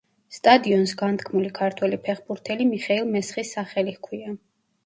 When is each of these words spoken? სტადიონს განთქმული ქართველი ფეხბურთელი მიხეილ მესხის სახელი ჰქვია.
სტადიონს 0.35 0.93
განთქმული 1.01 1.51
ქართველი 1.59 1.99
ფეხბურთელი 2.07 2.69
მიხეილ 2.73 3.07
მესხის 3.17 3.55
სახელი 3.59 3.99
ჰქვია. 4.01 4.35